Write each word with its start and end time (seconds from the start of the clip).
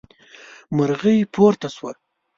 مرغۍ 0.75 1.17
پورته 1.33 1.67
شوه. 1.75 1.91